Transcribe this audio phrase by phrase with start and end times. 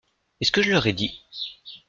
[0.39, 1.21] Est-ce que je leur ai dit?…